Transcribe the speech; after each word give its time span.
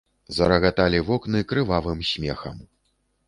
Зарагаталі 0.35 1.01
вокны 1.09 1.43
крывавым 1.53 2.01
смехам. 2.13 2.57